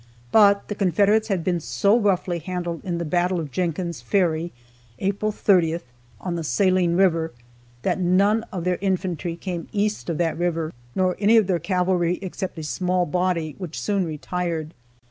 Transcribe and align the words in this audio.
But 0.31 0.67
the 0.67 0.73
Confederates 0.73 1.27
had 1.27 1.43
been 1.43 1.59
so 1.59 1.95
roughly 1.95 2.39
handled 2.39 2.81
in 2.83 2.97
the 2.97 3.05
battle 3.05 3.39
of 3.39 3.51
Jenkins' 3.51 4.01
Ferry, 4.01 4.51
April 4.97 5.31
30th, 5.31 5.83
on 6.19 6.35
the 6.35 6.43
Saline 6.43 6.95
river, 6.95 7.33
that 7.83 7.99
none 7.99 8.41
of 8.51 8.63
their 8.63 8.79
infantry 8.81 9.35
came 9.35 9.67
east 9.71 10.09
of 10.09 10.17
that 10.17 10.39
river, 10.39 10.73
nor 10.95 11.15
any 11.19 11.37
of 11.37 11.45
their 11.45 11.59
cavalry 11.59 12.17
except 12.23 12.57
a 12.57 12.63
small 12.63 13.05
body, 13.05 13.53
which 13.59 13.79
soon 13.79 14.03
retired. 14.03 14.73